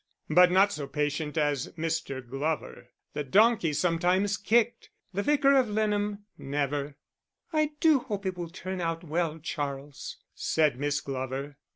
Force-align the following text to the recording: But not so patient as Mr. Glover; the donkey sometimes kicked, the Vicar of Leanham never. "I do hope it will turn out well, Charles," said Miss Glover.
But 0.31 0.49
not 0.51 0.71
so 0.71 0.87
patient 0.87 1.37
as 1.37 1.73
Mr. 1.73 2.27
Glover; 2.27 2.87
the 3.13 3.23
donkey 3.23 3.71
sometimes 3.71 4.35
kicked, 4.35 4.89
the 5.13 5.21
Vicar 5.21 5.53
of 5.53 5.67
Leanham 5.69 6.25
never. 6.39 6.97
"I 7.53 7.73
do 7.79 7.99
hope 7.99 8.25
it 8.25 8.35
will 8.35 8.49
turn 8.49 8.81
out 8.81 9.03
well, 9.03 9.37
Charles," 9.37 10.17
said 10.33 10.79
Miss 10.79 11.01
Glover. 11.01 11.57